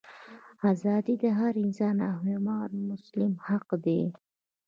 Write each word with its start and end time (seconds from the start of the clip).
ازادي 0.71 1.15
د 1.23 1.25
هر 1.39 1.53
انسان 1.65 1.95
او 2.09 2.15
حیوان 2.27 2.69
مسلم 2.91 3.31
حق 3.47 3.67
دی. 3.85 4.01